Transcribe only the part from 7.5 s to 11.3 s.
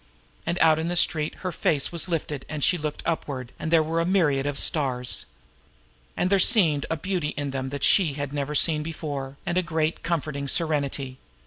them that she had never seen before, and a great, comforting serenity.